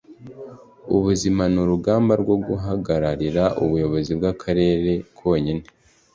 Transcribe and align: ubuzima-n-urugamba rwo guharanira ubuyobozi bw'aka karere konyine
ubuzima-n-urugamba 0.95 2.13
rwo 2.21 2.35
guharanira 2.45 3.43
ubuyobozi 3.63 4.11
bw'aka 4.17 4.39
karere 4.45 4.91
konyine 5.17 5.65